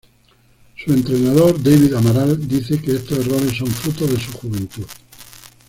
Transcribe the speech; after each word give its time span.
Su 0.83 0.91
entrenador, 0.93 1.61
David 1.61 1.93
Amaral, 1.93 2.47
dice 2.47 2.81
que 2.81 2.93
estos 2.95 3.19
errores 3.19 3.55
son 3.55 3.67
fruto 3.67 4.07
de 4.07 4.19
su 4.19 4.31
juventud. 4.31 4.87